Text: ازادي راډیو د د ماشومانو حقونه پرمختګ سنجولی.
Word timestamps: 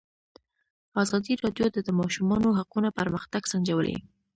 ازادي 1.03 1.33
راډیو 1.43 1.67
د 1.71 1.77
د 1.87 1.89
ماشومانو 1.99 2.49
حقونه 2.59 2.89
پرمختګ 2.99 3.41
سنجولی. 3.51 3.95